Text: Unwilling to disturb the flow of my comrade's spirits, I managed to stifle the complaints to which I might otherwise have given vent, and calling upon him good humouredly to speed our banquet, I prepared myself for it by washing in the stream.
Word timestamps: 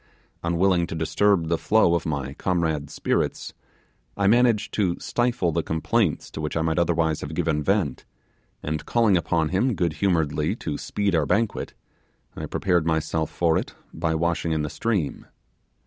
Unwilling 0.41 0.87
to 0.87 0.95
disturb 0.95 1.47
the 1.47 1.59
flow 1.59 1.93
of 1.93 2.07
my 2.07 2.33
comrade's 2.33 2.91
spirits, 2.91 3.53
I 4.17 4.25
managed 4.25 4.73
to 4.73 4.97
stifle 4.99 5.51
the 5.51 5.61
complaints 5.61 6.31
to 6.31 6.41
which 6.41 6.57
I 6.57 6.63
might 6.63 6.79
otherwise 6.79 7.21
have 7.21 7.35
given 7.35 7.61
vent, 7.61 8.03
and 8.63 8.83
calling 8.87 9.15
upon 9.15 9.49
him 9.49 9.75
good 9.75 9.93
humouredly 10.01 10.55
to 10.55 10.79
speed 10.79 11.13
our 11.13 11.27
banquet, 11.27 11.75
I 12.35 12.47
prepared 12.47 12.87
myself 12.87 13.29
for 13.29 13.59
it 13.59 13.75
by 13.93 14.15
washing 14.15 14.53
in 14.53 14.63
the 14.63 14.71
stream. 14.71 15.27